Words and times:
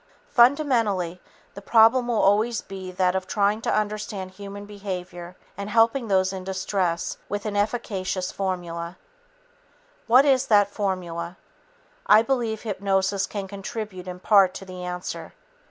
Fundamentally, 0.31 1.21
the 1.53 1.61
problem 1.61 2.07
will 2.07 2.19
always 2.23 2.61
be 2.63 2.91
that 2.91 3.13
of 3.15 3.27
trying 3.27 3.61
to 3.61 3.71
understand 3.71 4.31
human 4.31 4.65
behavior 4.65 5.35
and 5.55 5.69
helping 5.69 6.07
those 6.07 6.33
in 6.33 6.43
distress 6.43 7.19
with 7.29 7.45
an 7.45 7.55
efficacious 7.55 8.31
formula. 8.31 8.97
What 10.07 10.25
is 10.25 10.47
that 10.47 10.71
formula? 10.71 11.37
I 12.07 12.23
believe 12.23 12.63
hypnosis 12.63 13.27
can 13.27 13.47
contribute 13.47 14.07
in 14.07 14.19
part 14.19 14.55
to 14.55 14.65
the 14.65 14.83
answer. 14.83 15.33